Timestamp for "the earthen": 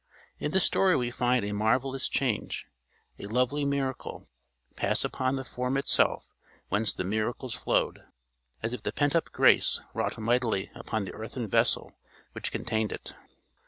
11.05-11.47